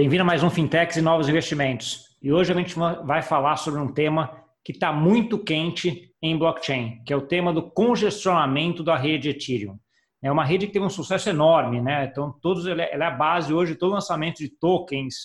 [0.00, 2.16] bem-vindo a mais um Fintechs e Novos Investimentos.
[2.22, 4.34] E hoje a gente vai falar sobre um tema
[4.64, 9.78] que está muito quente em blockchain, que é o tema do congestionamento da rede Ethereum.
[10.22, 12.06] É uma rede que teve um sucesso enorme, né?
[12.10, 15.16] Então, todos, ela é a base hoje de todo o lançamento de tokens,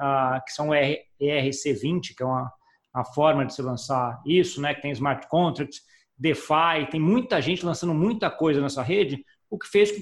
[0.00, 2.50] uh, que são o ERC20, que é uma,
[2.94, 4.72] uma forma de se lançar isso, né?
[4.72, 5.82] Que tem smart contracts,
[6.16, 9.22] DeFi, tem muita gente lançando muita coisa nessa rede,
[9.52, 9.92] o que fez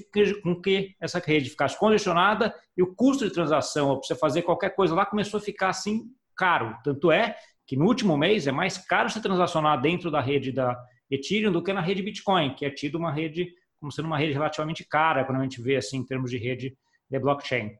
[0.41, 4.73] com que essa rede ficasse congestionada e o custo de transação para você fazer qualquer
[4.73, 6.05] coisa lá começou a ficar assim
[6.37, 6.73] caro.
[6.85, 7.35] Tanto é
[7.67, 11.61] que no último mês é mais caro você transacionar dentro da rede da Ethereum do
[11.61, 15.25] que na rede Bitcoin, que é tido uma rede como sendo uma rede relativamente cara
[15.25, 16.77] quando a gente vê assim em termos de rede
[17.09, 17.71] de blockchain.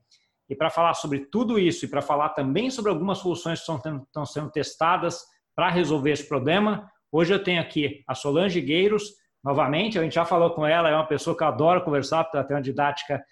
[0.50, 4.26] E para falar sobre tudo isso e para falar também sobre algumas soluções que estão
[4.26, 5.22] sendo testadas
[5.56, 10.24] para resolver esse problema, hoje eu tenho aqui a Solange Gueiros, novamente, a gente já
[10.24, 13.22] falou com ela, é uma pessoa que eu adoro conversar, porque ela tem uma didática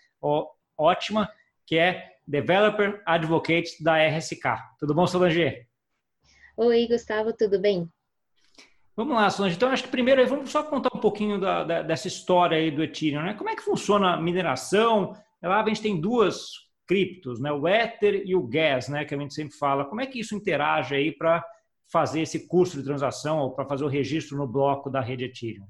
[0.77, 1.31] ótima,
[1.67, 4.43] que é Developer Advocate da RSK.
[4.79, 5.67] Tudo bom, Solange?
[6.57, 7.89] Oi, Gustavo, tudo bem?
[8.97, 9.57] Vamos lá, Solange.
[9.57, 12.83] Então, acho que primeiro vamos só contar um pouquinho da, da, dessa história aí do
[12.83, 13.35] Ethereum, né?
[13.35, 15.17] Como é que funciona a mineração?
[15.43, 16.51] Lá a gente tem duas
[16.87, 17.51] criptos, né?
[17.51, 19.05] O Ether e o Gas, né?
[19.05, 19.85] Que a gente sempre fala.
[19.85, 21.45] Como é que isso interage aí para
[21.91, 25.67] fazer esse curso de transação ou para fazer o registro no bloco da rede Ethereum?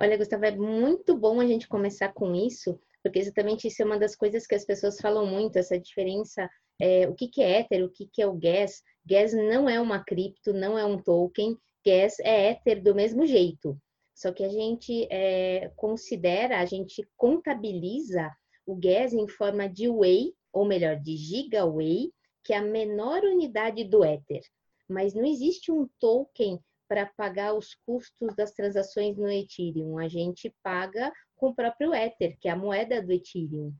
[0.00, 3.98] Olha, Gustavo, é muito bom a gente começar com isso, porque exatamente isso é uma
[3.98, 6.48] das coisas que as pessoas falam muito, essa diferença,
[6.80, 8.80] é, o que, que é Ether, o que, que é o Gas.
[9.04, 13.76] Gas não é uma cripto, não é um token, Gas é Ether do mesmo jeito.
[14.14, 18.30] Só que a gente é, considera, a gente contabiliza
[18.64, 22.12] o Gas em forma de Whey, ou melhor, de Gigaway,
[22.44, 24.42] que é a menor unidade do Ether.
[24.88, 29.98] Mas não existe um token para pagar os custos das transações no Ethereum.
[29.98, 33.72] A gente paga com o próprio Ether, que é a moeda do Ethereum.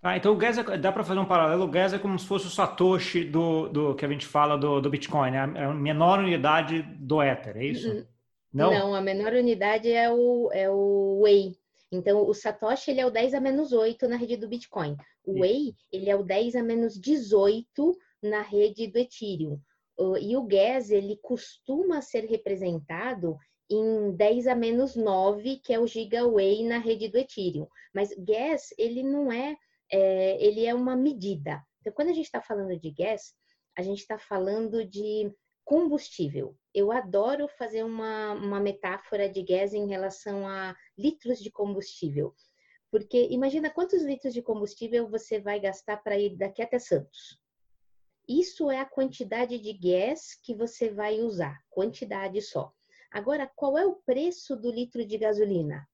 [0.00, 1.64] Ah, então o gas é, dá para fazer um paralelo.
[1.64, 4.80] O gas é como se fosse o Satoshi do, do que a gente fala do,
[4.80, 5.52] do Bitcoin, né?
[5.56, 7.90] É a menor unidade do Ether, é isso?
[7.90, 8.06] Uhum.
[8.52, 11.56] Não, Não a menor unidade é o, é o Whey.
[11.90, 14.96] Então, o Satoshi ele é o 10 a menos 8 na rede do Bitcoin.
[15.24, 19.58] O Whey ele é o 10 a menos 18 na rede do Ethereum
[20.20, 23.36] e o gas ele costuma ser representado
[23.70, 27.66] em 10 a menos 9, que é o gigaway na rede do Ethereum.
[27.94, 29.56] Mas gas, ele não é,
[29.90, 31.62] é ele é uma medida.
[31.80, 33.34] Então, quando a gente está falando de gas,
[33.76, 35.32] a gente está falando de
[35.64, 36.56] combustível.
[36.74, 42.34] Eu adoro fazer uma, uma metáfora de gas em relação a litros de combustível.
[42.90, 47.38] Porque imagina quantos litros de combustível você vai gastar para ir daqui até Santos.
[48.28, 52.70] Isso é a quantidade de gas que você vai usar, quantidade só.
[53.10, 55.88] Agora, qual é o preço do litro de gasolina?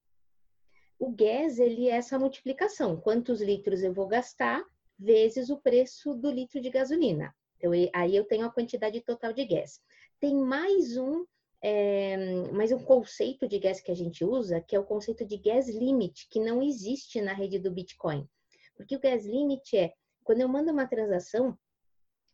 [0.99, 3.01] O gas, ele é essa multiplicação.
[3.01, 4.65] Quantos litros eu vou gastar
[4.99, 7.33] vezes o preço do litro de gasolina.
[7.57, 9.81] Então, aí eu tenho a quantidade total de gas.
[10.19, 11.25] Tem mais um,
[11.63, 12.17] é,
[12.51, 15.69] mais um conceito de gas que a gente usa, que é o conceito de gas
[15.69, 18.29] limit, que não existe na rede do Bitcoin.
[18.77, 19.93] Porque o gas limit é,
[20.25, 21.57] quando eu mando uma transação,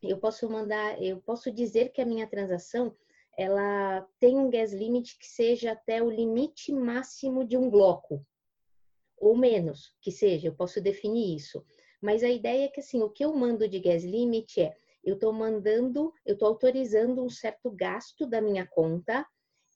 [0.01, 2.95] eu posso mandar, eu posso dizer que a minha transação
[3.37, 8.25] ela tem um gas limit que seja até o limite máximo de um bloco
[9.21, 11.63] ou menos, que seja, eu posso definir isso.
[12.01, 15.13] Mas a ideia é que assim, o que eu mando de gas limit é eu
[15.13, 19.25] estou mandando, eu estou autorizando um certo gasto da minha conta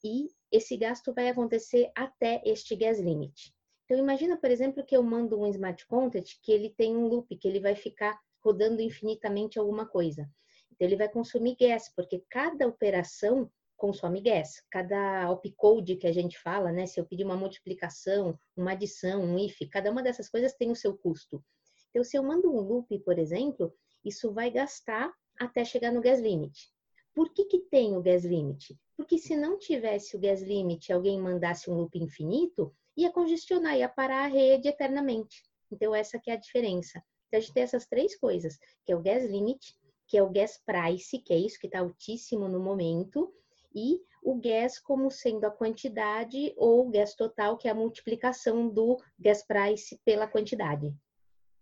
[0.04, 3.54] e esse gasto vai acontecer até este gas limit.
[3.86, 7.36] Então imagina, por exemplo, que eu mando um smart contract que ele tem um loop,
[7.38, 10.30] que ele vai ficar rodando infinitamente alguma coisa.
[10.72, 14.62] Então, ele vai consumir gas, porque cada operação consome gas.
[14.70, 16.86] Cada opcode que a gente fala, né?
[16.86, 20.76] Se eu pedir uma multiplicação, uma adição, um if, cada uma dessas coisas tem o
[20.76, 21.44] seu custo.
[21.90, 23.74] Então, se eu mando um loop, por exemplo,
[24.04, 26.72] isso vai gastar até chegar no gas limit.
[27.14, 28.78] Por que, que tem o gas limit?
[28.96, 33.90] Porque se não tivesse o gas limit, alguém mandasse um loop infinito, ia congestionar, ia
[33.90, 35.44] parar a rede eternamente.
[35.72, 37.02] Então, essa que é a diferença.
[37.28, 39.74] Então, a gente tem essas três coisas, que é o gas limit,
[40.08, 43.34] que é o gas price, que é isso que está altíssimo no momento,
[43.74, 48.70] e o gas como sendo a quantidade ou o gas total, que é a multiplicação
[48.70, 50.94] do gas price pela quantidade.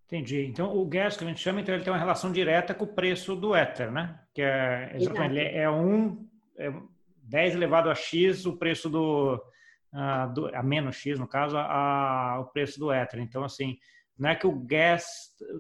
[0.06, 0.46] Entendi.
[0.46, 2.94] Então, o gas que a gente chama, então, ele tem uma relação direta com o
[2.94, 4.20] preço do Ether, né?
[4.34, 6.28] Que é, exatamente, é um,
[6.58, 6.72] é
[7.24, 9.36] 10 elevado a x o preço do,
[9.94, 13.20] uh, do, a menos x, no caso, a, a, o preço do Ether.
[13.20, 13.78] Então, assim,
[14.18, 15.06] não é que o gas,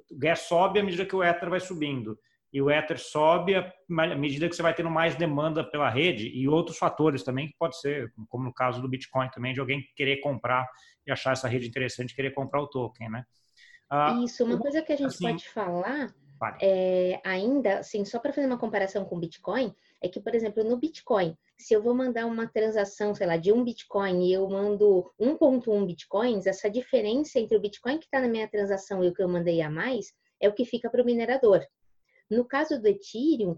[0.09, 2.17] o gas sobe à medida que o Ether vai subindo.
[2.51, 3.73] E o Ether sobe à
[4.15, 7.79] medida que você vai tendo mais demanda pela rede e outros fatores também que pode
[7.79, 10.69] ser, como no caso do Bitcoin também, de alguém querer comprar
[11.05, 13.25] e achar essa rede interessante, querer comprar o token, né?
[13.91, 16.13] Uh, Isso, uma coisa que a gente assim, pode falar
[16.61, 19.73] é, ainda, assim, só para fazer uma comparação com o Bitcoin,
[20.03, 23.53] é que, por exemplo, no Bitcoin, se eu vou mandar uma transação, sei lá, de
[23.53, 28.27] um Bitcoin e eu mando 1.1 Bitcoins, essa diferença entre o Bitcoin que está na
[28.27, 31.05] minha transação e o que eu mandei a mais é o que fica para o
[31.05, 31.65] minerador.
[32.29, 33.57] No caso do Ethereum,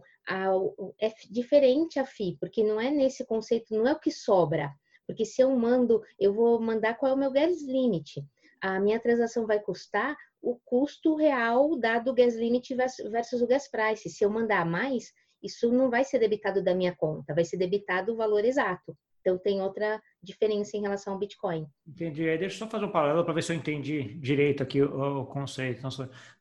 [1.01, 4.71] é diferente a FI, porque não é nesse conceito, não é o que sobra.
[5.07, 8.23] Porque se eu mando, eu vou mandar qual é o meu gas limit.
[8.61, 13.67] A minha transação vai custar o custo real dado o gas limit versus o gas
[13.67, 14.09] price.
[14.09, 15.11] Se eu mandar mais,
[15.45, 18.95] isso não vai ser debitado da minha conta, vai ser debitado o valor exato.
[19.25, 21.65] Então tem outra diferença em relação ao Bitcoin.
[21.87, 22.23] Entendi.
[22.37, 25.25] Deixa eu só fazer um paralelo para ver se eu entendi direito aqui o, o
[25.25, 25.79] conceito.
[25.79, 25.89] Então,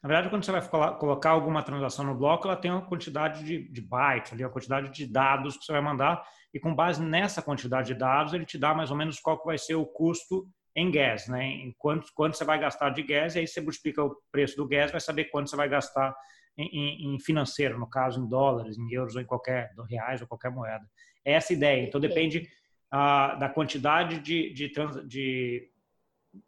[0.02, 0.68] na verdade, quando você vai
[0.98, 4.90] colocar alguma transação no bloco, ela tem uma quantidade de, de bytes, ali, uma quantidade
[4.90, 6.22] de dados que você vai mandar,
[6.52, 9.46] e com base nessa quantidade de dados, ele te dá mais ou menos qual que
[9.46, 10.46] vai ser o custo
[10.76, 11.42] em gas, né?
[11.42, 14.68] Em quanto, quanto você vai gastar de gas, e aí você multiplica o preço do
[14.68, 16.14] gas, vai saber quanto você vai gastar
[16.56, 20.50] em, em, financeiro, no caso em dólares, em euros ou em qualquer reais ou qualquer
[20.50, 20.84] moeda.
[21.24, 21.82] É essa ideia.
[21.82, 22.48] Então depende
[22.90, 25.68] ah, da quantidade de, de, trans, de,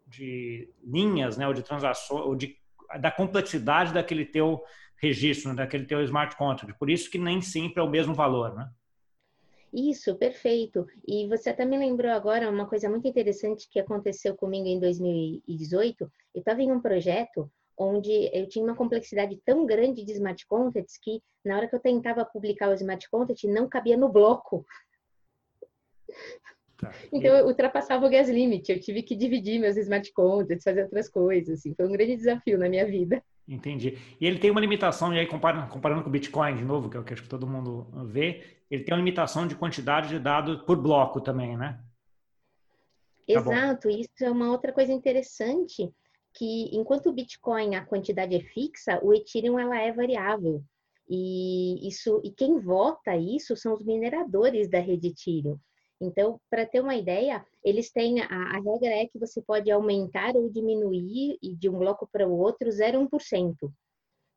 [0.05, 2.55] de, linhas, né, ou de transações, ou de,
[2.99, 4.63] da complexidade daquele teu
[5.01, 6.77] registro, né, daquele teu smart contract.
[6.79, 8.69] Por isso que nem sempre é o mesmo valor, né?
[9.73, 10.87] Isso, perfeito.
[11.05, 16.09] E você até me lembrou agora uma coisa muito interessante que aconteceu comigo em 2018.
[16.33, 20.97] Eu estava em um projeto onde eu tinha uma complexidade tão grande de smart contracts
[21.01, 24.65] que na hora que eu tentava publicar o smart contract não cabia no bloco.
[26.77, 26.91] Tá.
[27.11, 31.09] Então eu ultrapassava o gas limit, eu tive que dividir meus smart contracts, fazer outras
[31.09, 33.23] coisas, assim, foi um grande desafio na minha vida.
[33.47, 33.97] Entendi.
[34.19, 36.97] E ele tem uma limitação, e aí comparando, comparando com o Bitcoin de novo, que
[36.97, 40.19] é o que acho que todo mundo vê, ele tem uma limitação de quantidade de
[40.19, 41.79] dados por bloco também, né?
[43.25, 45.91] Tá Exato, isso é uma outra coisa interessante,
[46.37, 50.63] que enquanto o Bitcoin a quantidade é fixa, o Ethereum ela é variável.
[51.09, 55.57] E isso e quem vota isso são os mineradores da rede Ethereum.
[55.99, 60.35] Então, para ter uma ideia, eles têm a, a, regra é que você pode aumentar
[60.35, 63.55] ou diminuir de um bloco para o outro 0,1%.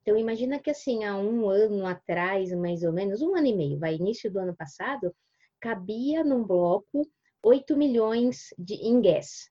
[0.01, 3.79] Então, imagina que assim, há um ano atrás, mais ou menos, um ano e meio,
[3.79, 5.15] vai início do ano passado,
[5.61, 7.07] cabia num bloco
[7.45, 9.51] 8 milhões de, gas.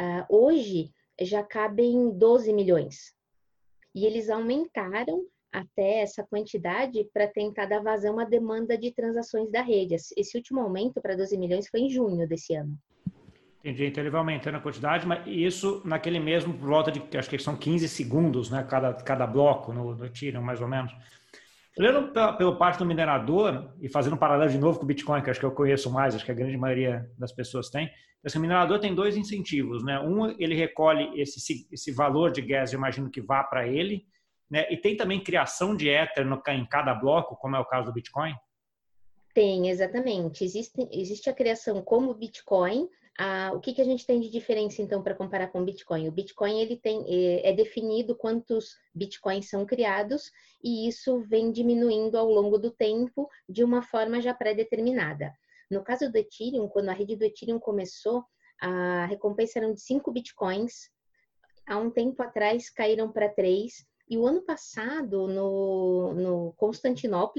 [0.00, 3.12] Uh, hoje, já cabem 12 milhões.
[3.94, 9.62] E eles aumentaram até essa quantidade para tentar dar vazão à demanda de transações da
[9.62, 9.94] rede.
[9.94, 12.78] Esse último aumento para 12 milhões foi em junho desse ano.
[13.60, 17.38] Entendi, então ele vai aumentando a quantidade, mas isso naquele mesmo volta de, acho que
[17.38, 20.94] são 15 segundos, né, cada, cada bloco no, no Ethereum, mais ou menos.
[21.78, 25.22] Olhando pela, pela parte do minerador, e fazendo um paralelo de novo com o Bitcoin,
[25.22, 27.88] que acho que eu conheço mais, acho que a grande maioria das pessoas tem,
[28.24, 29.98] esse minerador tem dois incentivos, né?
[30.00, 34.04] Um, ele recolhe esse, esse valor de gas, eu imagino que vá para ele,
[34.50, 34.66] né?
[34.70, 37.92] E tem também criação de Ether no, em cada bloco, como é o caso do
[37.92, 38.34] Bitcoin?
[39.32, 40.44] Tem, exatamente.
[40.44, 42.88] Existe, existe a criação como Bitcoin.
[43.20, 46.06] Ah, o que, que a gente tem de diferença, então, para comparar com o Bitcoin?
[46.06, 50.30] O Bitcoin ele tem, é, é definido quantos Bitcoins são criados
[50.62, 55.32] e isso vem diminuindo ao longo do tempo de uma forma já pré-determinada.
[55.68, 58.24] No caso do Ethereum, quando a rede do Ethereum começou,
[58.60, 60.88] a recompensa era de 5 Bitcoins.
[61.66, 66.54] Há um tempo atrás caíram para 3 e o ano passado, no, no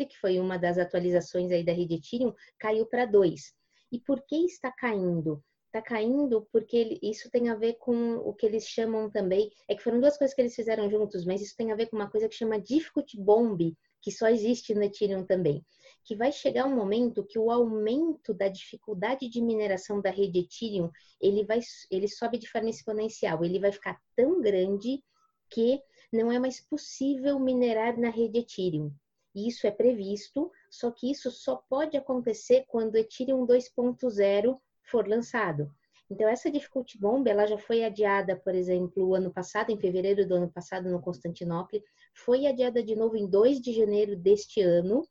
[0.07, 3.53] que foi uma das atualizações aí da rede Ethereum, caiu para 2.
[3.93, 5.41] E por que está caindo?
[5.69, 9.83] Está caindo porque isso tem a ver com o que eles chamam também, é que
[9.83, 12.27] foram duas coisas que eles fizeram juntos, mas isso tem a ver com uma coisa
[12.27, 15.63] que chama Difficulty Bomb, que só existe no Ethereum também.
[16.03, 20.89] Que vai chegar um momento que o aumento da dificuldade de mineração da rede Ethereum,
[21.21, 21.59] ele, vai,
[21.91, 25.03] ele sobe de forma exponencial, ele vai ficar tão grande
[25.51, 25.79] que
[26.11, 28.91] não é mais possível minerar na rede Ethereum.
[29.35, 34.59] Isso é previsto, só que isso só pode acontecer quando Ethereum 2.0
[34.89, 35.71] for lançado.
[36.09, 40.27] Então, essa difficulty bomb, ela já foi adiada, por exemplo, o ano passado, em fevereiro
[40.27, 41.79] do ano passado, no Constantinopla,
[42.15, 45.07] foi adiada de novo em 2 de janeiro deste ano,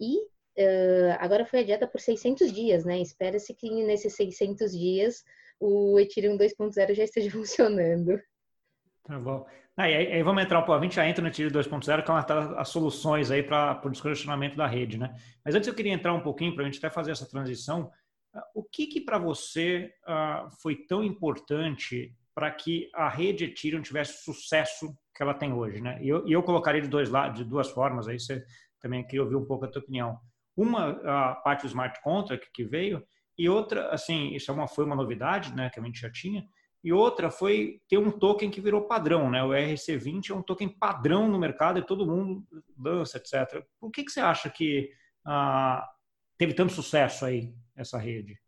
[0.00, 2.98] e uh, agora foi adiada por 600 dias, né?
[2.98, 5.22] Espera-se que nesses 600 dias
[5.60, 8.18] o Ethereum 2.0 já esteja funcionando.
[9.04, 9.46] Tá bom.
[9.76, 12.60] Aí, aí, vamos entrar pouco, a gente já entra no Tiro 2.0, que é uma
[12.60, 15.14] as soluções aí para o descongestionamento da rede, né?
[15.44, 17.90] Mas antes eu queria entrar um pouquinho, para a gente até fazer essa transição,
[18.54, 24.24] o que que para você uh, foi tão importante para que a rede Ethereum tivesse
[24.24, 25.98] sucesso que ela tem hoje, né?
[26.02, 28.44] E eu, eu colocaria de, dois lados, de duas formas, aí você
[28.80, 30.18] também queria ouvir um pouco a tua opinião.
[30.56, 33.04] Uma, a parte do smart contract que veio,
[33.36, 36.46] e outra, assim, isso é uma, foi uma novidade, né, que a gente já tinha,
[36.82, 39.42] e outra foi ter um token que virou padrão, né?
[39.42, 42.42] O RC20 é um token padrão no mercado e todo mundo
[42.78, 43.62] lança, etc.
[43.78, 44.90] Por que, que você acha que
[45.26, 45.86] ah,
[46.40, 48.40] teve tanto sucesso aí essa rede?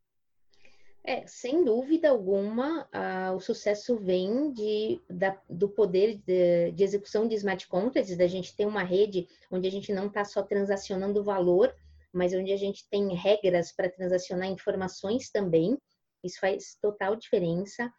[1.04, 2.88] É, sem dúvida alguma,
[3.36, 8.56] o sucesso vem de, da, do poder de, de, execução de smart contracts, da gente
[8.56, 11.74] ter uma rede onde a gente não está só transacionando valor,
[12.14, 15.76] mas onde a gente tem regras para transacionar informações também.
[16.24, 17.92] Isso faz total diferença.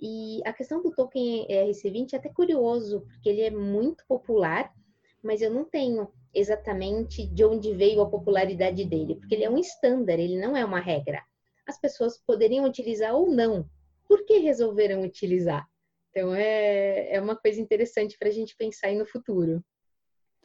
[0.00, 4.72] E a questão do token ERC20 é até curioso, porque ele é muito popular,
[5.22, 9.58] mas eu não tenho exatamente de onde veio a popularidade dele, porque ele é um
[9.58, 11.22] standard, ele não é uma regra.
[11.66, 13.68] As pessoas poderiam utilizar ou não.
[14.06, 15.66] Por que resolveram utilizar?
[16.10, 19.64] Então é, é uma coisa interessante para a gente pensar aí no futuro.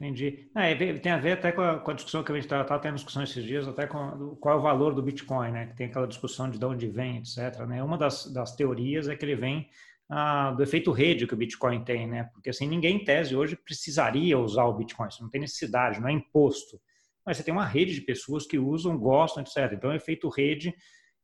[0.01, 0.49] Entendi.
[0.55, 2.79] É, tem a ver até com a, com a discussão que a gente está tá
[2.79, 5.73] tendo discussão esses dias, até com qual é o valor do Bitcoin, né?
[5.77, 7.59] Tem aquela discussão de de onde vem, etc.
[7.67, 7.83] Né?
[7.83, 9.69] Uma das, das teorias é que ele vem
[10.13, 12.25] ah, do efeito rede que o Bitcoin tem, né?
[12.33, 16.09] Porque assim ninguém em tese hoje precisaria usar o Bitcoin, você não tem necessidade, não
[16.09, 16.81] é imposto.
[17.25, 19.71] Mas você tem uma rede de pessoas que usam, gostam, etc.
[19.71, 20.75] Então, é o efeito rede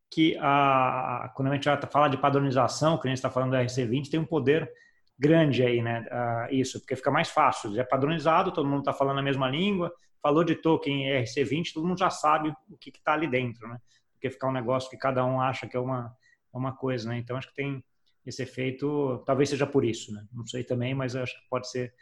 [0.10, 4.10] que a, quando a gente fala de padronização, que a gente está falando do RC20,
[4.10, 4.72] tem um poder
[5.20, 6.06] grande aí, né?
[6.50, 7.78] Isso, porque fica mais fácil.
[7.78, 9.92] É padronizado, todo mundo está falando a mesma língua.
[10.22, 13.80] Falou de token RC20, todo mundo já sabe o que está ali dentro, né?
[14.14, 16.16] Porque ficar um negócio que cada um acha que é uma,
[16.54, 17.18] uma coisa, né?
[17.18, 17.84] Então acho que tem
[18.28, 20.26] esse efeito, talvez seja por isso, né?
[20.34, 21.94] Não sei também, mas acho que pode ser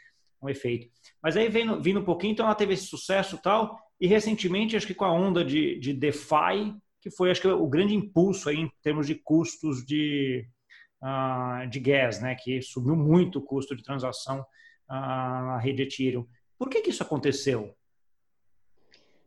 [0.41, 0.87] um efeito.
[1.21, 4.87] Mas aí vindo, vindo um pouquinho, então ela teve esse sucesso tal, e recentemente, acho
[4.87, 8.57] que com a onda de, de DeFi, que foi, acho que, o grande impulso aí
[8.57, 10.47] em termos de custos de,
[11.01, 14.45] uh, de gas, né, que subiu muito o custo de transação uh,
[14.89, 16.27] na rede Ethereum.
[16.57, 17.75] Por que, que isso aconteceu?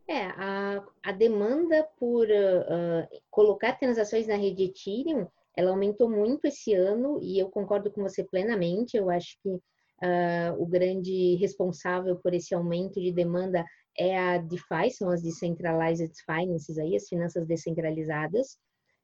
[0.06, 5.28] É, a, a demanda por uh, colocar transações na rede Ethereum,
[5.58, 8.96] ela aumentou muito esse ano e eu concordo com você plenamente.
[8.96, 13.64] Eu acho que uh, o grande responsável por esse aumento de demanda
[13.98, 18.56] é a DeFi, são as Decentralized Finances aí, as finanças descentralizadas.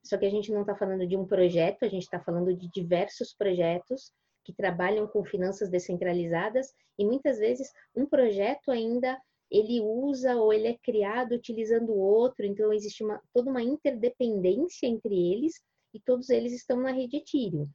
[0.05, 2.71] Só que a gente não está falando de um projeto, a gente está falando de
[2.71, 4.13] diversos projetos
[4.45, 9.19] que trabalham com finanças descentralizadas e muitas vezes um projeto ainda
[9.51, 14.87] ele usa ou ele é criado utilizando o outro, então existe uma, toda uma interdependência
[14.87, 15.55] entre eles
[15.95, 17.69] e todos eles estão na rede Ethereum.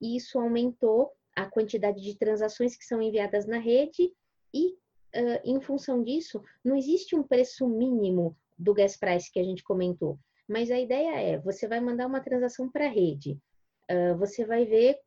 [0.00, 4.12] E isso aumentou a quantidade de transações que são enviadas na rede
[4.52, 9.44] e, uh, em função disso, não existe um preço mínimo do gas price que a
[9.44, 10.18] gente comentou.
[10.48, 13.38] Mas a ideia é, você vai mandar uma transação para a rede,
[13.90, 14.98] uh, você vai ver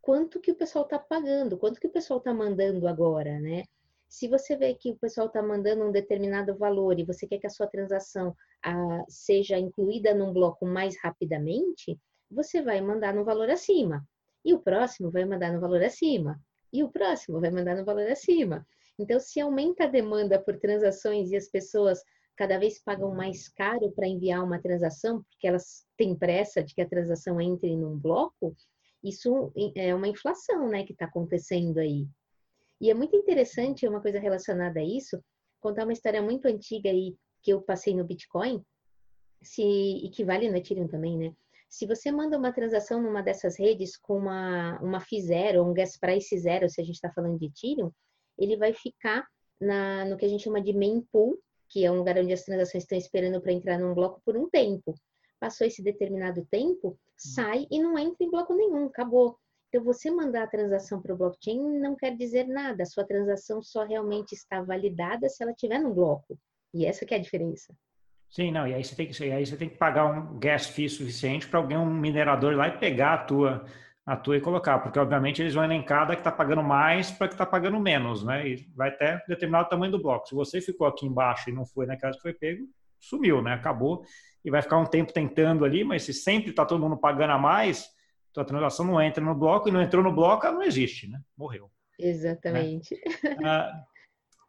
[0.00, 3.64] quanto que o pessoal está pagando, quanto que o pessoal está mandando agora, né?
[4.08, 7.46] Se você vê que o pessoal está mandando um determinado valor e você quer que
[7.46, 11.98] a sua transação uh, seja incluída num bloco mais rapidamente,
[12.30, 14.06] você vai mandar no valor acima.
[14.44, 16.40] E o próximo vai mandar no valor acima.
[16.72, 18.66] E o próximo vai mandar no valor acima.
[18.98, 22.02] Então, se aumenta a demanda por transações e as pessoas
[22.36, 26.80] cada vez pagam mais caro para enviar uma transação, porque elas têm pressa de que
[26.80, 28.56] a transação entre num bloco,
[29.02, 32.06] isso é uma inflação né, que está acontecendo aí.
[32.80, 35.22] E é muito interessante, uma coisa relacionada a isso,
[35.60, 38.64] contar uma história muito antiga aí que eu passei no Bitcoin,
[39.42, 41.34] se, e que vale no Ethereum também, né?
[41.70, 45.96] Se você manda uma transação numa dessas redes com uma, uma FI zero, um gas
[45.96, 47.92] price zero, se a gente está falando de Ethereum,
[48.36, 49.24] ele vai ficar
[49.60, 52.44] na, no que a gente chama de main pool, que é um lugar onde as
[52.44, 54.94] transações estão esperando para entrar num bloco por um tempo.
[55.38, 56.96] Passou esse determinado tempo, uhum.
[57.16, 59.38] sai e não entra em bloco nenhum, acabou.
[59.68, 62.82] Então, você mandar a transação para o blockchain não quer dizer nada.
[62.82, 66.36] A sua transação só realmente está validada se ela estiver no bloco.
[66.74, 67.72] E essa que é a diferença.
[68.30, 70.88] Sim, não, e aí você tem que, aí você tem que pagar um gas fee
[70.88, 73.64] suficiente para alguém, um minerador lá e pegar a tua,
[74.06, 77.26] a tua e colocar, porque obviamente eles vão elencar da que está pagando mais para
[77.26, 78.48] que está pagando menos, né?
[78.48, 80.28] E vai até determinado tamanho do bloco.
[80.28, 82.64] Se você ficou aqui embaixo e não foi naquela que foi pego,
[83.00, 83.54] sumiu, né?
[83.54, 84.04] Acabou
[84.44, 87.38] e vai ficar um tempo tentando ali, mas se sempre está todo mundo pagando a
[87.38, 87.90] mais,
[88.32, 91.20] tua transação não entra no bloco e não entrou no bloco, ela não existe, né?
[91.36, 91.70] Morreu.
[91.98, 92.94] Exatamente.
[93.22, 93.36] Né?
[93.44, 93.84] Ah,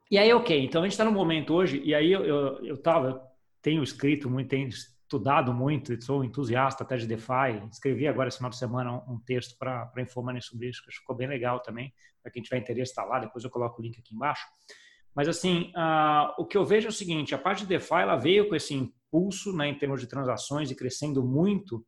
[0.09, 2.77] e aí, ok, então a gente está no momento hoje, e aí eu, eu, eu
[2.77, 3.25] tava,
[3.61, 4.67] tenho escrito muito, tenho
[5.11, 7.67] estudado muito, sou entusiasta até de DeFi.
[7.69, 11.27] Escrevi agora esse final de semana um, texto para informar sobre isso, que ficou bem
[11.27, 11.93] legal também.
[12.23, 13.19] Para quem tiver interesse, está lá.
[13.19, 14.45] Depois eu coloco o link aqui embaixo.
[15.13, 18.15] Mas, assim, uh, o que eu vejo é o seguinte: a parte de DeFi ela
[18.15, 21.85] veio com esse impulso né, em termos de transações e crescendo muito.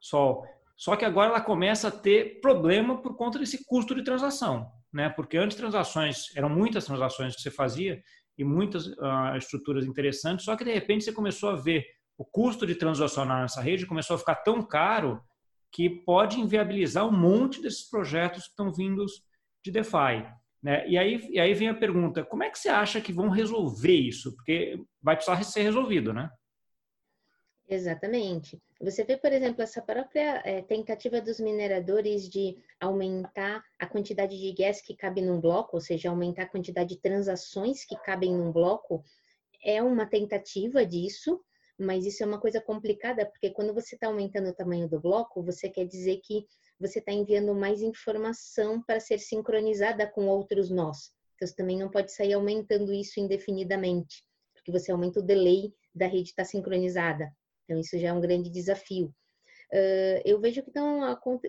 [0.00, 0.42] Só,
[0.76, 4.70] só que agora ela começa a ter problema por conta desse custo de transação.
[4.92, 5.08] Né?
[5.08, 8.02] Porque antes transações, eram muitas transações que você fazia
[8.38, 11.84] e muitas uh, estruturas interessantes, só que de repente você começou a ver
[12.16, 15.20] o custo de transacionar nessa rede começou a ficar tão caro
[15.72, 19.22] que pode inviabilizar um monte desses projetos que estão vindos
[19.64, 20.26] de DeFi.
[20.62, 20.86] Né?
[20.88, 23.94] E, aí, e aí vem a pergunta: como é que você acha que vão resolver
[23.94, 24.34] isso?
[24.36, 26.30] Porque vai precisar ser resolvido, né?
[27.72, 28.60] Exatamente.
[28.78, 34.52] Você vê, por exemplo, essa própria é, tentativa dos mineradores de aumentar a quantidade de
[34.52, 38.52] gas que cabe num bloco, ou seja, aumentar a quantidade de transações que cabem num
[38.52, 39.02] bloco,
[39.64, 41.40] é uma tentativa disso,
[41.78, 45.42] mas isso é uma coisa complicada, porque quando você está aumentando o tamanho do bloco,
[45.42, 46.46] você quer dizer que
[46.78, 51.10] você está enviando mais informação para ser sincronizada com outros nós.
[51.36, 56.06] Então, você também não pode sair aumentando isso indefinidamente, porque você aumenta o delay da
[56.06, 57.34] rede estar tá sincronizada.
[57.64, 59.14] Então, isso já é um grande desafio.
[60.24, 61.00] Eu vejo que então,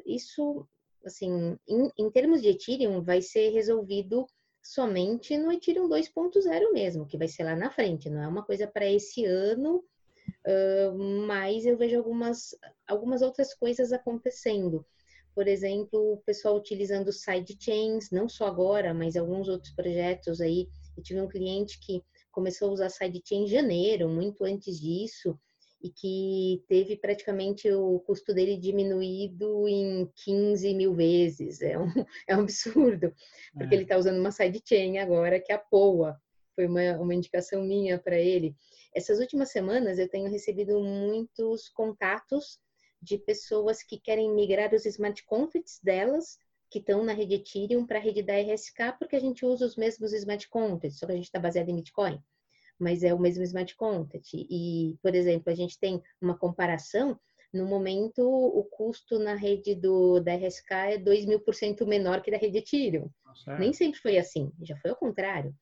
[0.05, 0.65] isso,
[1.05, 4.25] assim, em, em, termos de Ethereum, vai ser resolvido
[4.62, 8.65] somente no Ethereum 2.0 mesmo, que vai ser lá na frente, não é uma coisa
[8.65, 9.84] para esse ano,
[11.27, 12.55] mas eu vejo algumas,
[12.88, 14.86] algumas outras coisas acontecendo.
[15.36, 20.70] Por exemplo, o pessoal utilizando sidechains, não só agora, mas alguns outros projetos aí.
[20.96, 25.38] Eu tive um cliente que começou a usar sidechain em janeiro, muito antes disso,
[25.83, 31.61] e que teve praticamente o custo dele diminuído em 15 mil vezes.
[31.61, 31.87] É um,
[32.25, 33.13] é um absurdo,
[33.53, 33.77] porque é.
[33.77, 36.17] ele está usando uma sidechain agora que é a POA.
[36.55, 38.55] Foi uma, uma indicação minha para ele.
[38.95, 42.59] Essas últimas semanas eu tenho recebido muitos contatos
[43.01, 46.37] de pessoas que querem migrar os smart contracts delas,
[46.69, 49.75] que estão na rede Ethereum, para a rede da RSK, porque a gente usa os
[49.75, 52.23] mesmos smart contracts, só que a gente está baseado em Bitcoin
[52.83, 54.35] mas é o mesmo smart contract.
[54.35, 57.17] E, por exemplo, a gente tem uma comparação,
[57.53, 62.21] no momento o custo na rede do, da RSK é 2 mil por cento menor
[62.21, 63.09] que da rede Ethereum.
[63.25, 65.53] Nossa, Nem sempre foi assim, já foi ao contrário.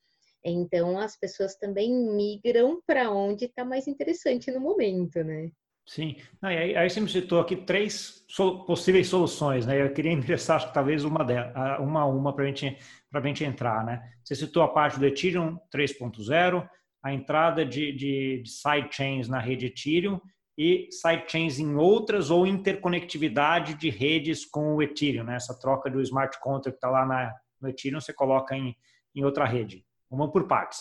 [0.44, 5.52] Então, as pessoas também migram para onde está mais interessante no momento, né?
[5.86, 9.82] Sim, aí, aí você me citou aqui três so, possíveis soluções, né?
[9.82, 12.78] Eu queria que talvez uma delas, uma a uma para gente,
[13.12, 14.00] a gente entrar, né?
[14.24, 16.68] Você citou a parte do Ethereum 3.0,
[17.02, 20.20] a entrada de, de, de sidechains na rede Ethereum
[20.56, 25.36] e sidechains em outras ou interconectividade de redes com o Ethereum, né?
[25.36, 28.76] essa troca do smart contract que está lá na, no Ethereum, você coloca em,
[29.14, 29.84] em outra rede.
[30.10, 30.80] Vamos por partes.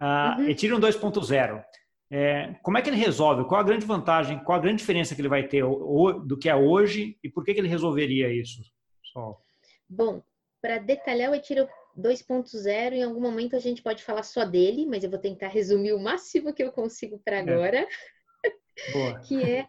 [0.00, 0.48] Uh, uhum.
[0.48, 1.62] Ethereum 2.0.
[2.12, 3.44] É, como é que ele resolve?
[3.44, 6.56] Qual a grande vantagem, qual a grande diferença que ele vai ter do que é
[6.56, 8.62] hoje e por que, que ele resolveria isso?
[9.12, 9.36] Só.
[9.88, 10.22] Bom,
[10.60, 15.04] para detalhar o Ethereum 2.0, em algum momento a gente pode falar só dele, mas
[15.04, 17.40] eu vou tentar resumir o máximo que eu consigo para é.
[17.40, 17.86] agora.
[18.44, 18.50] É.
[19.26, 19.62] que é,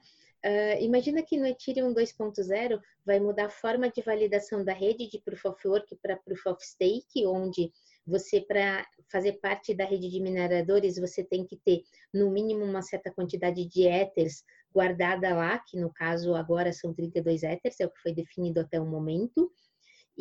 [0.45, 5.19] uh, imagina que no Ethereum 2.0 vai mudar a forma de validação da rede de
[5.19, 7.71] Proof of Work para Proof of Stake, onde
[8.05, 11.81] você, para fazer parte da rede de mineradores, você tem que ter,
[12.13, 17.43] no mínimo, uma certa quantidade de Ethers guardada lá, que no caso agora são 32
[17.43, 19.51] Ethers, é o que foi definido até o momento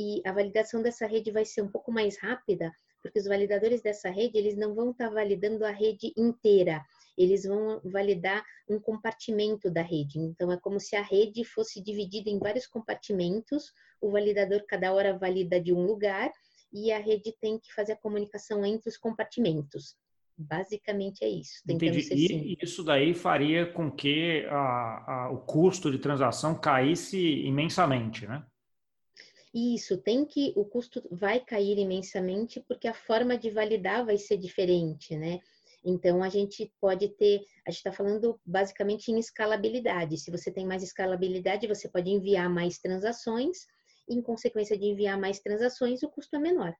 [0.00, 4.08] e a validação dessa rede vai ser um pouco mais rápida, porque os validadores dessa
[4.08, 6.82] rede, eles não vão estar tá validando a rede inteira,
[7.18, 10.18] eles vão validar um compartimento da rede.
[10.18, 15.18] Então, é como se a rede fosse dividida em vários compartimentos, o validador cada hora
[15.18, 16.30] valida de um lugar
[16.72, 19.96] e a rede tem que fazer a comunicação entre os compartimentos.
[20.38, 21.60] Basicamente é isso.
[21.68, 22.00] Entendi.
[22.14, 28.42] E isso daí faria com que a, a, o custo de transação caísse imensamente, né?
[29.52, 34.36] Isso, tem que, o custo vai cair imensamente porque a forma de validar vai ser
[34.36, 35.40] diferente, né?
[35.84, 40.18] Então, a gente pode ter, a gente está falando basicamente em escalabilidade.
[40.18, 43.66] Se você tem mais escalabilidade, você pode enviar mais transações,
[44.08, 46.74] e, em consequência de enviar mais transações, o custo é menor.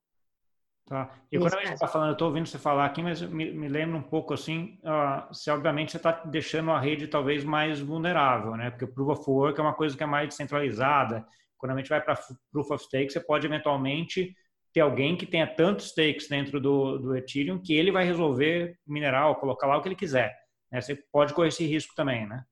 [0.86, 1.16] Tá.
[1.30, 3.68] E quando a gente está falando, eu estou ouvindo você falar aqui, mas me, me
[3.68, 8.56] lembra um pouco assim, uh, se obviamente você está deixando a rede talvez mais vulnerável,
[8.56, 8.70] né?
[8.70, 11.24] Porque o Proof of Work é uma coisa que é mais descentralizada,
[11.60, 12.18] quando a gente vai para
[12.50, 14.34] Proof of Stake, você pode eventualmente
[14.72, 19.38] ter alguém que tenha tantos stakes dentro do, do Ethereum que ele vai resolver mineral,
[19.38, 20.34] colocar lá o que ele quiser.
[20.70, 20.80] Né?
[20.80, 22.44] Você pode correr esse risco também, né?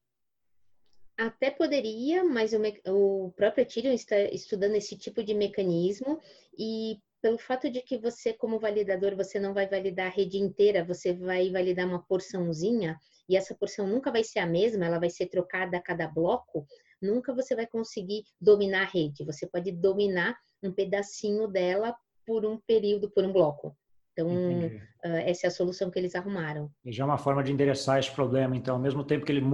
[1.16, 6.20] Até poderia, mas o, o próprio Ethereum está estudando esse tipo de mecanismo
[6.56, 10.84] e pelo fato de que você, como validador, você não vai validar a rede inteira,
[10.84, 12.96] você vai validar uma porçãozinha,
[13.28, 16.66] e essa porção nunca vai ser a mesma, ela vai ser trocada a cada bloco,
[17.00, 19.24] nunca você vai conseguir dominar a rede.
[19.24, 21.94] Você pode dominar um pedacinho dela
[22.26, 23.76] por um período, por um bloco.
[24.12, 26.70] Então, uh, essa é a solução que eles arrumaram.
[26.84, 28.56] E já é uma forma de endereçar esse problema.
[28.56, 29.44] Então, ao mesmo tempo que ele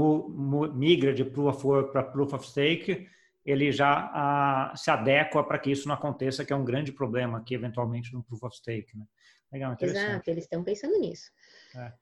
[0.74, 3.07] migra de Proof of Work para Proof of Stake,
[3.44, 7.38] ele já uh, se adequa para que isso não aconteça, que é um grande problema
[7.38, 8.96] aqui, eventualmente, no Proof of Stake.
[8.96, 9.04] Né?
[9.52, 11.30] Legal, Exato, eles estão pensando nisso.
[11.76, 11.92] É.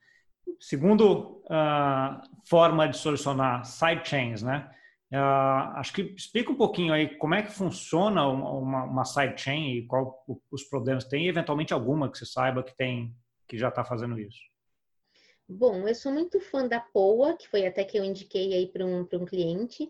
[0.60, 4.70] Segundo uh, forma de solucionar sidechains, né?
[5.12, 9.86] Uh, acho que explica um pouquinho aí como é que funciona uma, uma sidechain e
[9.86, 13.14] qual os problemas tem, e eventualmente alguma que você saiba que tem
[13.46, 14.40] que já está fazendo isso.
[15.46, 18.86] Bom, eu sou muito fã da POA, que foi até que eu indiquei aí para
[18.86, 19.84] um, um cliente.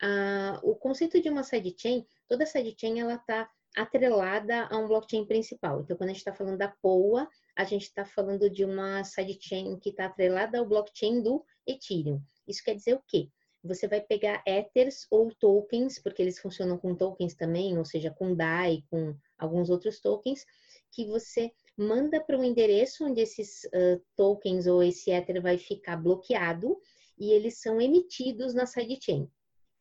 [0.00, 5.80] Uh, o conceito de uma sidechain, toda sidechain ela está atrelada a um blockchain principal.
[5.80, 9.76] Então, quando a gente está falando da POA, a gente está falando de uma sidechain
[9.80, 12.22] que está atrelada ao blockchain do Ethereum.
[12.46, 13.28] Isso quer dizer o quê?
[13.62, 18.34] Você vai pegar Ethers ou tokens, porque eles funcionam com tokens também, ou seja, com
[18.34, 20.44] DAI, com alguns outros tokens,
[20.92, 25.96] que você manda para um endereço onde esses uh, tokens ou esse Ether vai ficar
[25.96, 26.76] bloqueado
[27.18, 29.28] e eles são emitidos na sidechain.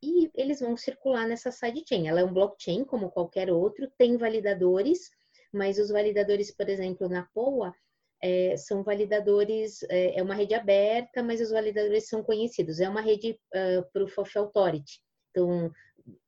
[0.01, 2.07] E eles vão circular nessa sidechain.
[2.07, 5.09] Ela é um blockchain como qualquer outro, tem validadores,
[5.51, 7.73] mas os validadores, por exemplo, na POA,
[8.21, 12.79] é, são validadores, é, é, uma rede aberta, mas os validadores são conhecidos.
[12.79, 15.01] É uma rede uh, Proof of Authority.
[15.31, 15.71] Então,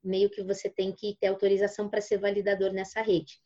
[0.04, 3.39] meio que você tem que ter autorização para ser validador nessa rede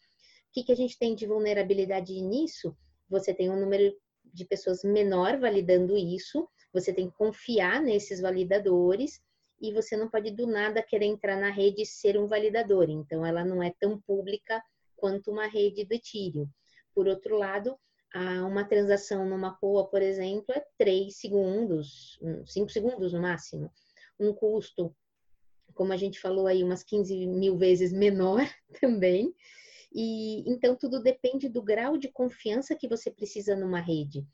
[0.54, 2.78] que, que a gente tem de vulnerabilidade nisso?
[3.10, 9.20] Você tem um número de pessoas menor validando isso, você tem que confiar nesses validadores
[9.60, 12.90] e você não pode do nada querer entrar na rede e ser um validador.
[12.90, 14.62] Então, ela não é tão pública
[14.96, 16.48] quanto uma rede do Ethereum.
[16.94, 17.76] Por outro lado,
[18.20, 23.72] uma transação numa POA, por exemplo, é 3 segundos, 5 segundos no máximo.
[24.20, 24.96] Um custo,
[25.74, 28.42] como a gente falou aí, umas 15 mil vezes menor
[28.80, 29.34] também.
[29.94, 34.26] E então tudo depende do grau de confiança que você precisa numa rede.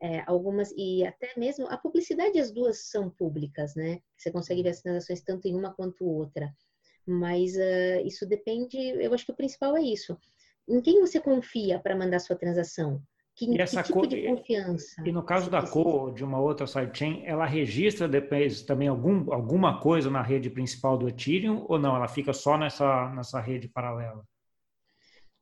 [0.00, 4.00] É, algumas e até mesmo a publicidade as duas são públicas, né?
[4.16, 6.54] Você consegue ver as transações tanto em uma quanto outra.
[7.04, 8.78] Mas uh, isso depende.
[8.78, 10.16] Eu acho que o principal é isso.
[10.68, 13.02] Em quem você confia para mandar sua transação?
[13.38, 15.00] Que, e essa que tipo de confiança?
[15.06, 19.78] E no caso da co de uma outra sidechain, ela registra depois também algum, alguma
[19.80, 21.94] coisa na rede principal do Ethereum ou não?
[21.94, 24.24] Ela fica só nessa, nessa rede paralela?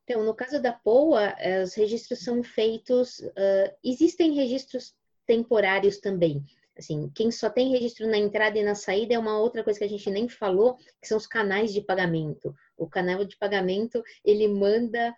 [0.03, 4.93] Então, no caso da POA, os registros são feitos, uh, existem registros
[5.25, 6.45] temporários também.
[6.77, 9.85] Assim, quem só tem registro na entrada e na saída é uma outra coisa que
[9.85, 12.55] a gente nem falou, que são os canais de pagamento.
[12.77, 15.15] O canal de pagamento, ele manda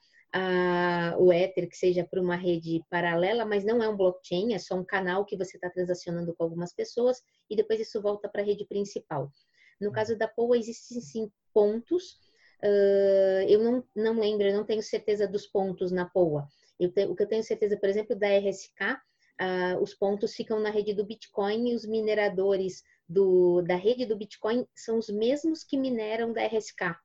[1.18, 4.76] o Ether, que seja para uma rede paralela, mas não é um blockchain, é só
[4.76, 8.46] um canal que você está transacionando com algumas pessoas e depois isso volta para a
[8.46, 9.32] rede principal.
[9.82, 12.20] No caso da POA, existem sim pontos
[12.64, 16.48] Uh, eu não, não lembro, eu não tenho certeza dos pontos na POA.
[16.78, 18.82] Te, o que eu tenho certeza, por exemplo, da RSK,
[19.42, 24.18] uh, os pontos ficam na rede do Bitcoin e os mineradores do, da rede do
[24.18, 26.96] Bitcoin são os mesmos que mineram da RSK.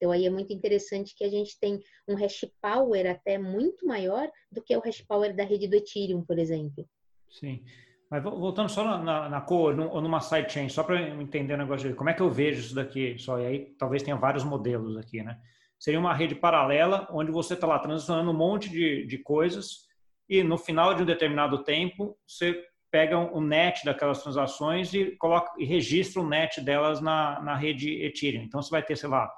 [0.00, 4.26] Então aí é muito interessante que a gente tem um hash power até muito maior
[4.50, 6.88] do que o hash power da rede do Ethereum, por exemplo.
[7.28, 7.62] Sim.
[8.10, 11.90] Mas voltando só na, na, na cor ou numa sidechain, só para entender o negócio
[11.90, 14.96] de como é que eu vejo isso daqui, só e aí talvez tenha vários modelos
[14.96, 15.38] aqui, né?
[15.78, 19.86] Seria uma rede paralela onde você está lá transacionando um monte de, de coisas
[20.28, 25.52] e no final de um determinado tempo você pega o net daquelas transações e coloca
[25.58, 28.42] e registra o net delas na, na rede Ethereum.
[28.42, 29.30] Então você vai ter, sei lá,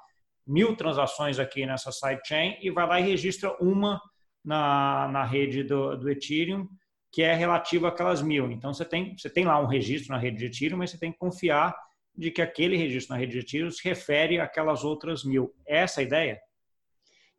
[0.45, 4.01] mil transações aqui nessa sidechain e vai lá e registra uma
[4.43, 6.67] na, na rede do, do Ethereum
[7.13, 8.51] que é relativo àquelas mil.
[8.51, 11.11] Então, você tem, você tem lá um registro na rede de tiro, mas você tem
[11.11, 11.75] que confiar
[12.17, 15.53] de que aquele registro na rede de tiro se refere àquelas outras mil.
[15.67, 16.41] É essa a ideia?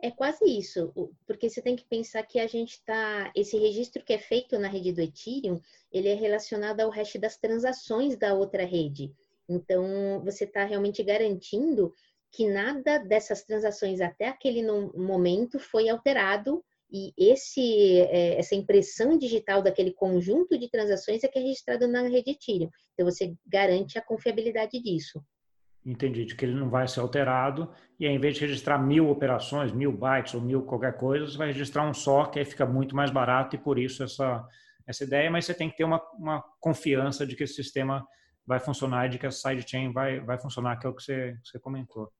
[0.00, 0.92] É quase isso,
[1.26, 3.32] porque você tem que pensar que a gente está.
[3.34, 7.36] Esse registro que é feito na rede do Ethereum, ele é relacionado ao resto das
[7.36, 9.12] transações da outra rede.
[9.48, 11.92] Então, você está realmente garantindo
[12.34, 14.62] que nada dessas transações até aquele
[14.96, 21.38] momento foi alterado e esse, é, essa impressão digital daquele conjunto de transações é que
[21.38, 22.70] é registrado na rede Ethereum.
[22.92, 25.20] Então, você garante a confiabilidade disso.
[25.84, 27.70] Entendi, de que ele não vai ser alterado.
[27.98, 31.48] E ao invés de registrar mil operações, mil bytes ou mil qualquer coisa, você vai
[31.48, 34.46] registrar um só, que aí fica muito mais barato e por isso essa,
[34.86, 35.30] essa ideia.
[35.30, 38.06] Mas você tem que ter uma, uma confiança de que esse sistema
[38.46, 41.36] vai funcionar e de que a sidechain vai, vai funcionar, que é o que você,
[41.44, 42.10] você comentou.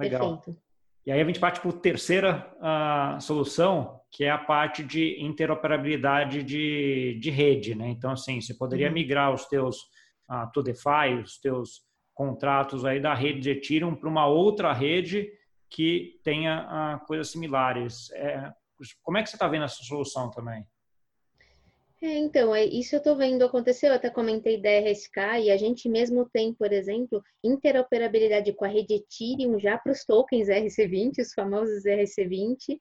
[0.00, 0.36] Legal.
[0.36, 0.60] Perfeito.
[1.06, 5.16] E aí a gente parte para a terceira uh, solução, que é a parte de
[5.20, 7.74] interoperabilidade de, de rede.
[7.74, 7.88] Né?
[7.88, 8.94] Então, assim, você poderia uhum.
[8.94, 9.76] migrar os teus
[10.30, 11.82] uh, to DeFi, os teus
[12.14, 15.26] contratos aí da rede de Ethereum para uma outra rede
[15.70, 18.10] que tenha uh, coisas similares.
[18.12, 18.52] É,
[19.02, 20.64] como é que você está vendo essa solução também?
[22.02, 25.56] É, então, é, isso eu estou vendo acontecer, eu até comentei da RSK e a
[25.58, 31.18] gente mesmo tem, por exemplo, interoperabilidade com a rede Ethereum já para os tokens RC20,
[31.20, 32.76] os famosos RC20,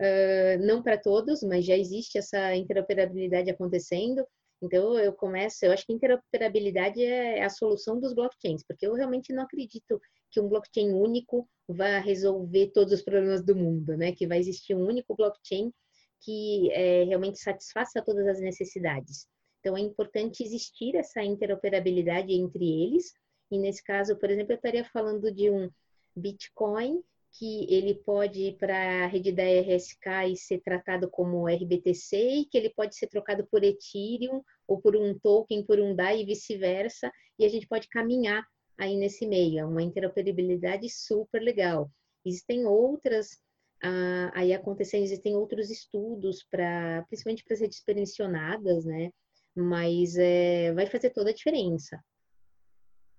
[0.00, 4.24] uh, não para todos, mas já existe essa interoperabilidade acontecendo.
[4.62, 9.32] Então eu começo, eu acho que interoperabilidade é a solução dos blockchains, porque eu realmente
[9.32, 14.12] não acredito que um blockchain único vai resolver todos os problemas do mundo, né?
[14.12, 15.72] Que vai existir um único blockchain
[16.20, 19.26] que é, realmente satisfaça todas as necessidades.
[19.60, 23.12] Então é importante existir essa interoperabilidade entre eles.
[23.50, 25.70] E nesse caso, por exemplo, eu estaria falando de um
[26.16, 27.02] Bitcoin
[27.32, 32.44] que ele pode ir para a rede da RSK e ser tratado como RBTC e
[32.46, 36.24] que ele pode ser trocado por Ethereum ou por um token, por um DAI e
[36.24, 38.44] vice-versa, e a gente pode caminhar
[38.76, 39.60] aí nesse meio.
[39.60, 41.90] É uma interoperabilidade super legal.
[42.24, 43.38] Existem outras
[43.82, 49.10] ah, aí acontecendo, existem outros estudos para, principalmente para as redes permissionadas, né?
[49.54, 51.98] Mas é, vai fazer toda a diferença.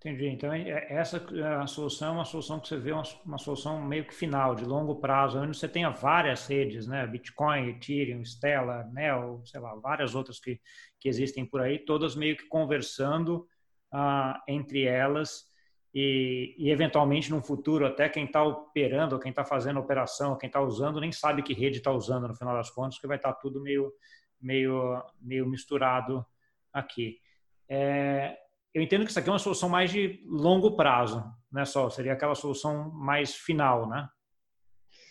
[0.03, 0.27] Entendi.
[0.29, 1.23] Então, é, é, essa
[1.61, 4.65] a solução é uma solução que você vê uma, uma, solução meio que final, de
[4.65, 7.05] longo prazo, onde você tenha várias redes, né?
[7.05, 10.59] Bitcoin, Ethereum, Stellar, Neo, sei lá, várias outras que,
[10.99, 13.47] que existem por aí, todas meio que conversando
[13.93, 15.50] ah, entre elas
[15.93, 20.61] e, e, eventualmente, no futuro, até quem está operando, quem está fazendo operação, quem está
[20.61, 23.39] usando, nem sabe que rede está usando no final das contas, que vai estar tá
[23.39, 23.91] tudo meio,
[24.39, 26.25] meio, meio misturado
[26.71, 27.19] aqui.
[27.67, 28.37] É,
[28.73, 32.13] eu entendo que isso aqui é uma solução mais de longo prazo, né, só seria
[32.13, 34.07] aquela solução mais final, né?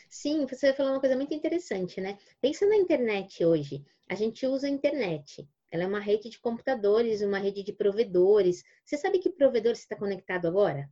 [0.09, 2.19] Sim, você falou uma coisa muito interessante, né?
[2.41, 3.85] Pensa na internet hoje.
[4.09, 5.49] A gente usa a internet.
[5.71, 8.65] Ela é uma rede de computadores, uma rede de provedores.
[8.85, 10.89] Você sabe que provedor está conectado agora?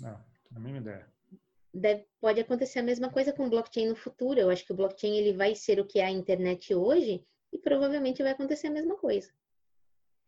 [0.00, 0.18] Não,
[0.54, 1.06] a mínima ideia.
[1.74, 4.40] Deve, pode acontecer a mesma coisa com o blockchain no futuro.
[4.40, 7.58] Eu acho que o blockchain ele vai ser o que é a internet hoje e
[7.58, 9.30] provavelmente vai acontecer a mesma coisa.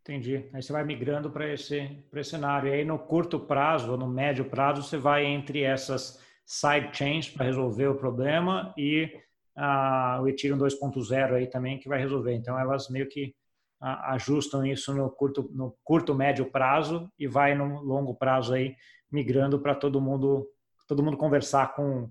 [0.01, 0.49] Entendi.
[0.53, 2.69] Aí você vai migrando para esse, esse cenário.
[2.69, 7.45] E aí no curto prazo, ou no médio prazo, você vai entre essas sidechains para
[7.45, 9.11] resolver o problema e
[9.55, 12.33] ah, o Ethereum 2.0 aí também que vai resolver.
[12.35, 13.35] Então elas meio que
[13.81, 18.75] ajustam isso no curto, no curto médio prazo e vai no longo prazo aí
[19.11, 20.49] migrando para todo mundo
[20.89, 22.11] todo mundo conversar com,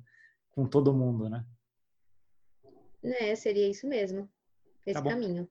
[0.51, 1.43] com todo mundo, né?
[3.03, 4.29] É, seria isso mesmo.
[4.85, 5.49] Esse tá caminho.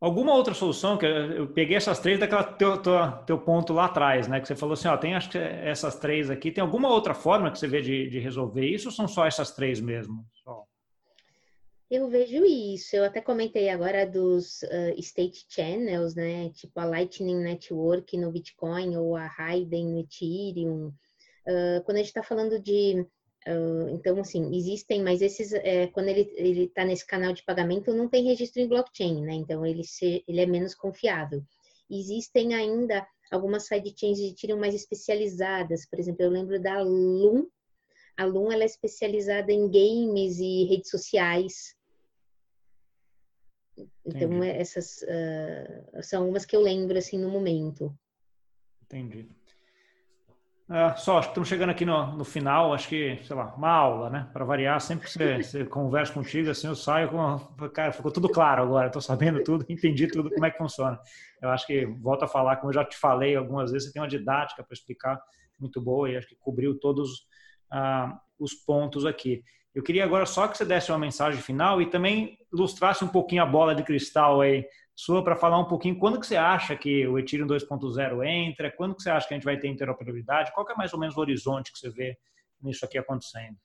[0.00, 2.94] Alguma outra solução que eu peguei essas três daquela teu, teu,
[3.26, 4.40] teu, ponto lá atrás, né?
[4.40, 6.52] Que você falou assim, ó, tem acho que essas três aqui.
[6.52, 9.50] Tem alguma outra forma que você vê de, de resolver isso ou são só essas
[9.50, 10.24] três mesmo?
[11.90, 12.96] Eu vejo isso.
[12.96, 16.50] Eu até comentei agora dos uh, state channels, né?
[16.50, 20.88] Tipo a Lightning Network no Bitcoin ou a Raiden no Ethereum.
[21.46, 23.06] Uh, quando a gente está falando de
[23.46, 28.06] Uh, então, assim, existem, mas esses, é, quando ele está nesse canal de pagamento, não
[28.06, 29.32] tem registro em blockchain, né?
[29.32, 31.42] Então, ele, se, ele é menos confiável.
[31.90, 35.88] Existem ainda algumas sidechains de Ethereum mais especializadas.
[35.88, 37.46] Por exemplo, eu lembro da Loom.
[38.18, 41.74] A Loom, ela é especializada em games e redes sociais.
[44.04, 44.48] Então, Entendi.
[44.48, 47.96] essas uh, são umas que eu lembro, assim, no momento.
[48.82, 49.28] Entendi.
[50.70, 53.70] É, só, acho que estamos chegando aqui no, no final, acho que, sei lá, uma
[53.70, 54.28] aula, né?
[54.34, 57.68] Para variar, sempre que você, você conversa contigo, assim, eu saio com.
[57.70, 61.00] Cara, ficou tudo claro agora, estou sabendo tudo, entendi tudo como é que funciona.
[61.40, 64.02] Eu acho que, volto a falar, como eu já te falei algumas vezes, você tem
[64.02, 65.18] uma didática para explicar
[65.58, 67.26] muito boa e acho que cobriu todos
[67.70, 69.42] ah, os pontos aqui.
[69.74, 73.42] Eu queria agora só que você desse uma mensagem final e também ilustrasse um pouquinho
[73.42, 77.06] a bola de cristal aí sua para falar um pouquinho quando que você acha que
[77.06, 80.68] o Ethereum 2.0 entra, quando que você acha que a gente vai ter interoperabilidade, qual
[80.68, 82.18] é mais ou menos o horizonte que você vê
[82.60, 83.56] nisso aqui acontecendo?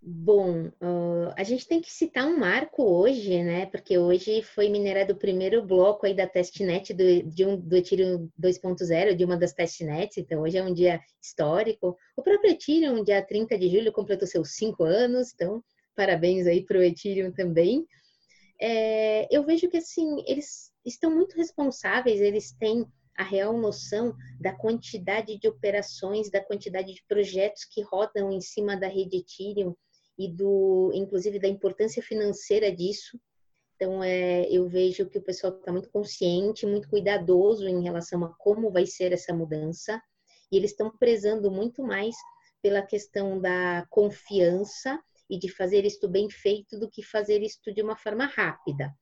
[0.00, 3.66] Bom, uh, a gente tem que citar um marco hoje, né?
[3.66, 8.30] Porque hoje foi minerado o primeiro bloco aí da testnet do, de um, do Ethereum
[8.40, 11.96] 2.0, de uma das testnets, então hoje é um dia histórico.
[12.16, 15.62] O próprio Ethereum, dia 30 de julho, completou seus cinco anos, então
[15.94, 17.84] parabéns aí para o Ethereum também
[18.60, 24.52] é, eu vejo que assim eles estão muito responsáveis, eles têm a real noção da
[24.52, 29.74] quantidade de operações, da quantidade de projetos que rodam em cima da rede Ethereum
[30.18, 33.18] e do, inclusive, da importância financeira disso.
[33.76, 38.34] Então, é, eu vejo que o pessoal está muito consciente, muito cuidadoso em relação a
[38.34, 40.02] como vai ser essa mudança,
[40.50, 42.16] e eles estão prezando muito mais
[42.60, 45.00] pela questão da confiança
[45.30, 48.92] e de fazer isto bem feito do que fazer isto de uma forma rápida.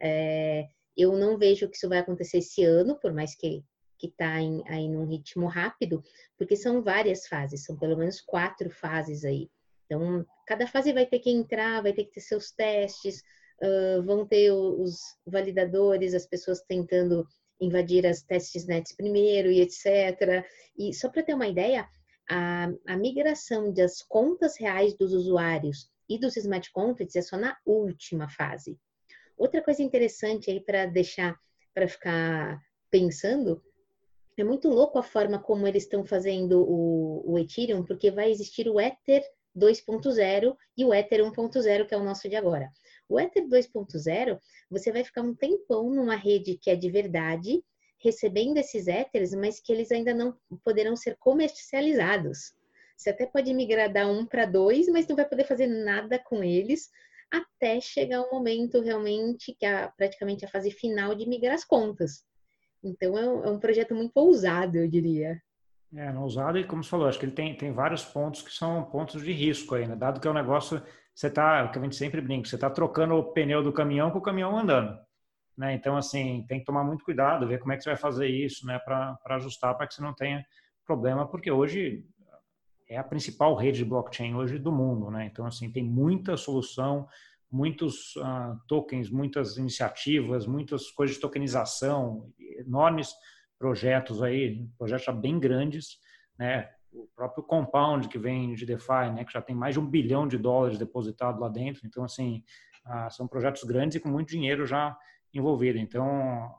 [0.00, 3.62] É, eu não vejo que isso vai acontecer esse ano, por mais que
[4.02, 6.02] que está aí num ritmo rápido,
[6.36, 9.48] porque são várias fases, são pelo menos quatro fases aí.
[9.92, 13.22] Então, cada fase vai ter que entrar, vai ter que ter seus testes,
[13.62, 17.26] uh, vão ter os validadores, as pessoas tentando
[17.60, 20.46] invadir as testes nets primeiro e etc.
[20.78, 21.86] E só para ter uma ideia,
[22.28, 27.54] a, a migração das contas reais dos usuários e dos smart contracts é só na
[27.66, 28.78] última fase.
[29.36, 31.38] Outra coisa interessante aí para deixar
[31.74, 32.58] para ficar
[32.90, 33.62] pensando.
[34.38, 38.68] É muito louco a forma como eles estão fazendo o, o Ethereum, porque vai existir
[38.68, 39.22] o Ether
[39.56, 42.70] 2.0 e o Ether 1.0, que é o nosso de agora.
[43.08, 44.38] O Ether 2.0,
[44.70, 47.62] você vai ficar um tempão numa rede que é de verdade,
[48.02, 52.52] recebendo esses Ethers, mas que eles ainda não poderão ser comercializados.
[52.96, 56.42] Você até pode migrar da um para dois, mas não vai poder fazer nada com
[56.42, 56.90] eles
[57.32, 62.24] até chegar o momento realmente que é praticamente a fase final de migrar as contas.
[62.84, 65.40] Então é um, é projeto muito ousado, eu diria.
[65.94, 68.82] É, ousado e como você falou, acho que ele tem, tem vários pontos que são
[68.84, 70.82] pontos de risco ainda, dado que é um negócio,
[71.14, 74.18] você está, que a gente sempre brinca, você está trocando o pneu do caminhão com
[74.18, 74.98] o caminhão andando.
[75.56, 75.74] Né?
[75.74, 78.66] Então, assim, tem que tomar muito cuidado, ver como é que você vai fazer isso,
[78.66, 80.42] né, para ajustar, para que você não tenha
[80.86, 82.06] problema, porque hoje
[82.88, 85.26] é a principal rede de blockchain hoje do mundo, né?
[85.26, 87.08] Então, assim, tem muita solução,
[87.50, 93.14] muitos uh, tokens, muitas iniciativas, muitas coisas de tokenização, enormes
[93.62, 95.98] projetos aí, projetos já bem grandes,
[96.36, 96.68] né?
[96.92, 99.24] O próprio Compound que vem de DeFi, né?
[99.24, 101.86] Que já tem mais de um bilhão de dólares depositado lá dentro.
[101.86, 102.42] Então, assim,
[102.84, 104.98] uh, são projetos grandes e com muito dinheiro já
[105.32, 105.78] envolvido.
[105.78, 106.04] Então,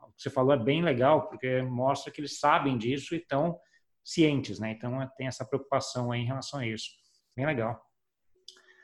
[0.02, 3.60] o que você falou é bem legal, porque mostra que eles sabem disso e estão
[4.02, 4.72] cientes, né?
[4.72, 6.88] Então, tem essa preocupação aí em relação a isso.
[7.36, 7.86] Bem legal.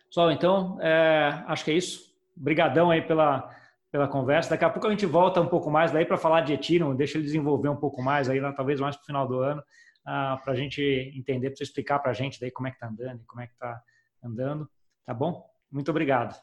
[0.08, 2.14] Pessoal, então, é, acho que é isso.
[2.36, 3.50] Obrigadão aí pela,
[3.92, 4.52] pela conversa.
[4.52, 7.18] Daqui a pouco a gente volta um pouco mais daí para falar de Ethereum, deixa
[7.18, 9.64] ele desenvolver um pouco mais aí, talvez mais para o final do ano,
[10.06, 10.82] ah, para a gente
[11.16, 13.42] entender, para você explicar para a gente daí como é que está andando e como
[13.42, 13.82] é que está
[14.24, 14.70] andando.
[15.06, 15.46] Tá bom?
[15.72, 16.40] Muito obrigado.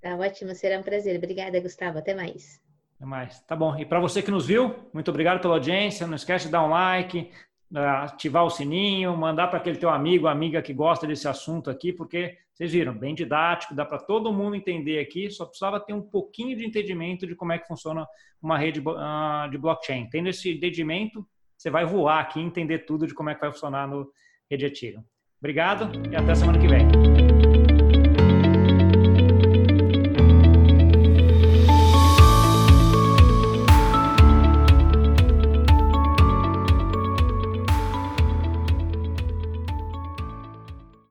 [0.00, 1.16] Tá ótimo, será um prazer.
[1.16, 1.98] Obrigada, Gustavo.
[1.98, 2.60] Até mais.
[2.96, 3.40] Até mais.
[3.40, 3.76] Tá bom.
[3.76, 6.06] E para você que nos viu, muito obrigado pela audiência.
[6.06, 7.30] Não esquece de dar um like,
[7.74, 12.36] ativar o sininho, mandar para aquele teu amigo, amiga que gosta desse assunto aqui, porque
[12.52, 16.56] vocês viram, bem didático, dá para todo mundo entender aqui, só precisava ter um pouquinho
[16.56, 18.06] de entendimento de como é que funciona
[18.40, 20.08] uma rede uh, de blockchain.
[20.08, 21.26] Tendo esse entendimento,
[21.56, 24.10] você vai voar aqui e entender tudo de como é que vai funcionar no
[24.50, 25.04] Rede Ethereum.
[25.38, 27.15] Obrigado e até semana que vem.